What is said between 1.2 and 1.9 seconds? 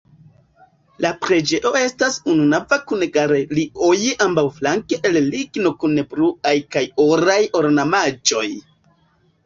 preĝejo